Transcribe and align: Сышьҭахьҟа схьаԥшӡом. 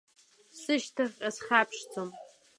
Сышьҭахьҟа 0.59 1.29
схьаԥшӡом. 1.35 2.09